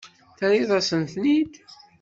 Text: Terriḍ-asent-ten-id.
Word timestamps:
Terriḍ-asent-ten-id. 0.37 1.53